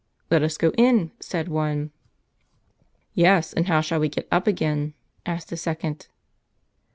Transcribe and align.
"Let 0.31 0.41
us 0.41 0.57
go 0.57 0.71
in," 0.79 1.11
said 1.19 1.47
one. 1.47 1.91
"Yes, 3.13 3.53
and 3.53 3.67
how 3.67 3.81
shall 3.81 3.99
we 3.99 4.09
get 4.09 4.27
up 4.31 4.47
again?" 4.47 4.95
asked 5.27 5.51
a 5.51 5.57
second. 5.57 6.07